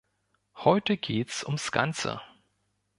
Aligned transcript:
Heute 0.55 0.97
gehts 0.97 1.43
ums 1.45 1.71
Ganze. 1.71 2.21